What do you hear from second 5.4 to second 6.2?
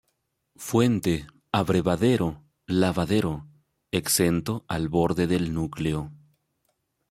núcleo.